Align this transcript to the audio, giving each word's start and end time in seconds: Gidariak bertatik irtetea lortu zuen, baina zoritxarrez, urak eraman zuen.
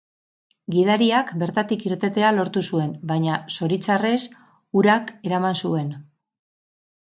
Gidariak 0.75 1.33
bertatik 1.43 1.85
irtetea 1.89 2.31
lortu 2.37 2.63
zuen, 2.71 2.89
baina 3.13 3.37
zoritxarrez, 3.59 4.17
urak 4.83 5.15
eraman 5.31 5.63
zuen. 5.65 5.97